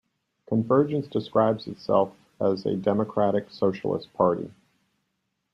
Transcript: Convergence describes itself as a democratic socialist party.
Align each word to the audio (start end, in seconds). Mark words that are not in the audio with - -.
Convergence 0.49 1.05
describes 1.07 1.67
itself 1.67 2.15
as 2.39 2.65
a 2.65 2.75
democratic 2.75 3.51
socialist 3.51 4.11
party. 4.15 4.49